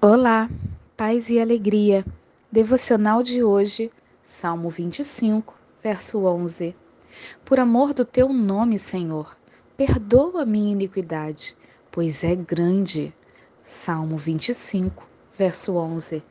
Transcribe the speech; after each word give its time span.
Olá, 0.00 0.48
paz 0.96 1.28
e 1.28 1.40
alegria. 1.40 2.06
Devocional 2.52 3.20
de 3.20 3.42
hoje, 3.42 3.90
Salmo 4.22 4.70
25, 4.70 5.52
verso 5.82 6.24
11. 6.24 6.76
Por 7.44 7.58
amor 7.58 7.92
do 7.92 8.04
teu 8.04 8.32
nome, 8.32 8.78
Senhor, 8.78 9.36
perdoa 9.76 10.46
minha 10.46 10.70
iniquidade, 10.70 11.56
pois 11.90 12.22
é 12.22 12.36
grande. 12.36 13.12
Salmo 13.60 14.16
25, 14.16 15.04
verso 15.36 15.74
11. 15.74 16.22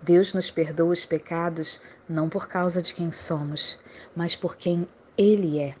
Deus 0.00 0.32
nos 0.32 0.52
perdoa 0.52 0.92
os 0.92 1.04
pecados 1.04 1.80
não 2.08 2.28
por 2.28 2.46
causa 2.46 2.80
de 2.80 2.94
quem 2.94 3.10
somos, 3.10 3.76
mas 4.14 4.36
por 4.36 4.54
quem 4.54 4.86
Ele 5.18 5.58
é. 5.58 5.74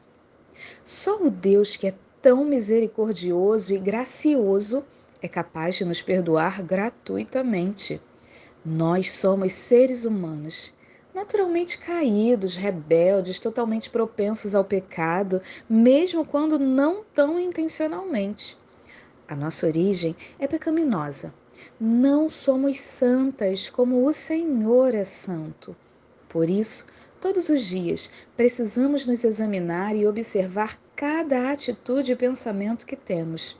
Só 0.84 1.22
o 1.22 1.30
Deus 1.30 1.76
que 1.76 1.86
é 1.86 1.94
tão 2.20 2.44
misericordioso 2.44 3.72
e 3.72 3.78
gracioso 3.78 4.82
é 5.24 5.28
capaz 5.28 5.76
de 5.76 5.86
nos 5.86 6.02
perdoar 6.02 6.62
gratuitamente. 6.62 7.98
Nós 8.62 9.10
somos 9.10 9.54
seres 9.54 10.04
humanos, 10.04 10.70
naturalmente 11.14 11.78
caídos, 11.78 12.56
rebeldes, 12.56 13.38
totalmente 13.38 13.88
propensos 13.88 14.54
ao 14.54 14.66
pecado, 14.66 15.40
mesmo 15.66 16.26
quando 16.26 16.58
não 16.58 17.02
tão 17.14 17.40
intencionalmente. 17.40 18.54
A 19.26 19.34
nossa 19.34 19.66
origem 19.66 20.14
é 20.38 20.46
pecaminosa. 20.46 21.32
Não 21.80 22.28
somos 22.28 22.78
santas 22.78 23.70
como 23.70 24.06
o 24.06 24.12
Senhor 24.12 24.94
é 24.94 25.04
santo. 25.04 25.74
Por 26.28 26.50
isso, 26.50 26.84
todos 27.18 27.48
os 27.48 27.62
dias 27.62 28.10
precisamos 28.36 29.06
nos 29.06 29.24
examinar 29.24 29.96
e 29.96 30.06
observar 30.06 30.78
cada 30.94 31.50
atitude 31.50 32.12
e 32.12 32.16
pensamento 32.16 32.84
que 32.84 32.94
temos 32.94 33.56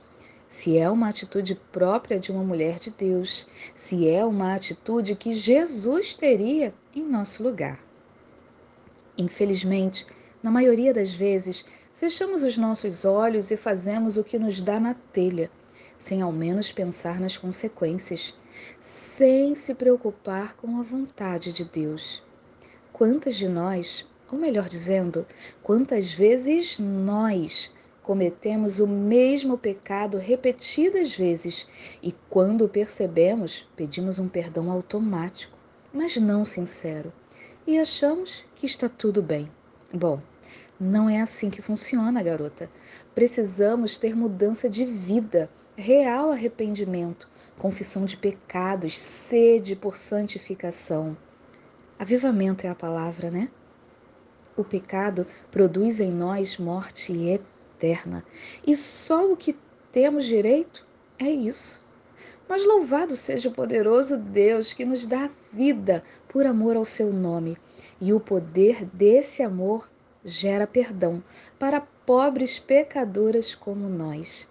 se 0.47 0.77
é 0.77 0.89
uma 0.89 1.09
atitude 1.09 1.55
própria 1.71 2.19
de 2.19 2.31
uma 2.31 2.43
mulher 2.43 2.79
de 2.79 2.91
Deus, 2.91 3.47
se 3.73 4.07
é 4.07 4.23
uma 4.23 4.53
atitude 4.53 5.15
que 5.15 5.33
Jesus 5.33 6.13
teria 6.13 6.73
em 6.95 7.03
nosso 7.03 7.43
lugar. 7.43 7.79
Infelizmente, 9.17 10.05
na 10.43 10.51
maioria 10.51 10.93
das 10.93 11.13
vezes, 11.13 11.65
fechamos 11.95 12.43
os 12.43 12.57
nossos 12.57 13.05
olhos 13.05 13.49
e 13.49 13.57
fazemos 13.57 14.17
o 14.17 14.23
que 14.23 14.37
nos 14.37 14.61
dá 14.61 14.79
na 14.79 14.93
telha, 14.93 15.49
sem 15.97 16.21
ao 16.21 16.31
menos 16.31 16.71
pensar 16.71 17.19
nas 17.19 17.37
consequências, 17.37 18.37
sem 18.79 19.55
se 19.55 19.73
preocupar 19.73 20.55
com 20.55 20.79
a 20.79 20.83
vontade 20.83 21.51
de 21.51 21.65
Deus. 21.65 22.21
Quantas 22.93 23.35
de 23.35 23.47
nós, 23.47 24.07
ou 24.31 24.37
melhor 24.37 24.69
dizendo, 24.69 25.25
quantas 25.63 26.13
vezes 26.13 26.77
nós 26.79 27.73
cometemos 28.05 28.79
o 28.79 28.85
mesmo 28.85 29.57
pecado 29.57 30.19
repetidas 30.19 31.15
vezes 31.15 31.67
e, 32.03 32.13
quando 32.29 32.69
percebemos, 32.69 33.67
pedimos 33.75 34.19
um 34.19 34.27
perdão 34.27 34.69
automático, 34.69 35.57
mas 35.91 36.15
não 36.15 36.45
sincero, 36.45 37.11
e 37.65 37.79
achamos 37.79 38.45
que 38.53 38.67
está 38.67 38.87
tudo 38.87 39.23
bem. 39.23 39.49
Bom, 39.91 40.21
não 40.79 41.09
é 41.09 41.19
assim 41.19 41.49
que 41.49 41.63
funciona, 41.63 42.21
garota. 42.21 42.69
Precisamos 43.15 43.97
ter 43.97 44.15
mudança 44.15 44.69
de 44.69 44.85
vida, 44.85 45.49
real 45.75 46.31
arrependimento, 46.31 47.27
confissão 47.57 48.05
de 48.05 48.17
pecados, 48.17 48.99
sede 48.99 49.75
por 49.75 49.97
santificação. 49.97 51.17
Avivamento 51.97 52.67
é 52.67 52.69
a 52.69 52.75
palavra, 52.75 53.31
né? 53.31 53.49
O 54.55 54.63
pecado 54.63 55.25
produz 55.49 55.99
em 55.99 56.11
nós 56.11 56.59
morte 56.59 57.11
eterna 57.11 57.54
eterna. 57.75 58.23
E 58.65 58.75
só 58.75 59.31
o 59.31 59.37
que 59.37 59.55
temos 59.91 60.25
direito 60.25 60.85
é 61.19 61.29
isso. 61.29 61.83
Mas 62.47 62.65
louvado 62.65 63.15
seja 63.17 63.49
o 63.49 63.51
poderoso 63.51 64.17
Deus 64.17 64.71
que 64.73 64.85
nos 64.85 65.05
dá 65.05 65.29
vida 65.51 66.03
por 66.27 66.45
amor 66.45 66.75
ao 66.75 66.85
seu 66.85 67.11
nome. 67.11 67.57
E 67.99 68.13
o 68.13 68.19
poder 68.19 68.85
desse 68.85 69.43
amor 69.43 69.89
gera 70.23 70.65
perdão 70.65 71.23
para 71.59 71.81
pobres 72.05 72.59
pecadoras 72.59 73.53
como 73.53 73.89
nós. 73.89 74.47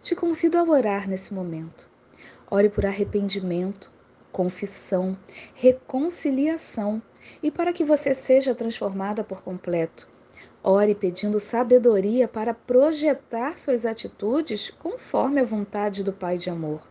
Te 0.00 0.14
convido 0.14 0.58
a 0.58 0.64
orar 0.64 1.08
nesse 1.08 1.32
momento. 1.32 1.88
Ore 2.50 2.68
por 2.68 2.84
arrependimento, 2.84 3.90
confissão, 4.32 5.16
reconciliação 5.54 7.00
e 7.42 7.50
para 7.50 7.72
que 7.72 7.84
você 7.84 8.14
seja 8.14 8.54
transformada 8.54 9.22
por 9.22 9.42
completo 9.42 10.08
Ore 10.64 10.94
pedindo 10.94 11.40
sabedoria 11.40 12.28
para 12.28 12.54
projetar 12.54 13.58
suas 13.58 13.84
atitudes 13.84 14.70
conforme 14.70 15.40
a 15.40 15.44
vontade 15.44 16.04
do 16.04 16.12
Pai 16.12 16.38
de 16.38 16.50
amor. 16.50 16.86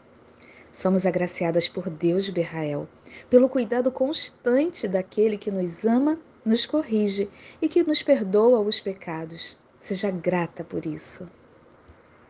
Somos 0.74 1.06
agraciadas 1.06 1.68
por 1.68 1.90
Deus 1.90 2.26
de 2.26 2.32
Berrael, 2.32 2.88
pelo 3.30 3.50
cuidado 3.50 3.92
constante 3.92 4.88
daquele 4.88 5.38
que 5.38 5.52
nos 5.52 5.86
ama, 5.86 6.18
nos 6.46 6.66
corrige 6.66 7.30
e 7.62 7.68
que 7.68 7.84
nos 7.84 8.02
perdoa 8.02 8.60
os 8.60 8.80
pecados. 8.80 9.58
Seja 9.80 10.12
grata 10.12 10.64
por 10.64 10.86
isso. 10.86 11.28